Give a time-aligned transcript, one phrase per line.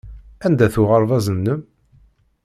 [0.45, 1.61] Anda-t uɣerbaz-nnem?